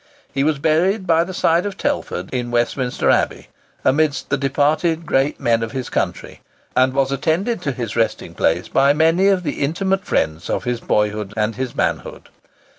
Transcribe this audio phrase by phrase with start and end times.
[0.33, 3.49] He was buried by the side of Telford in Westminster Abbey,
[3.85, 6.41] amidst the departed great men of his country,
[6.75, 10.79] and was attended to his resting place by many of the intimate friends of his
[10.79, 12.29] boyhood and his manhood.